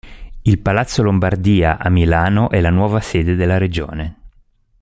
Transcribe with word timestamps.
Il 0.41 0.57
Palazzo 0.57 1.03
Lombardia 1.03 1.77
a 1.77 1.87
Milano 1.89 2.49
è 2.49 2.59
la 2.59 2.71
nuova 2.71 3.01
sede 3.01 3.35
della 3.35 3.59
Regione. 3.59 4.15